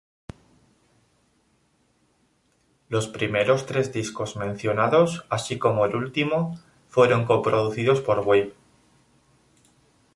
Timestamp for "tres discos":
3.67-4.35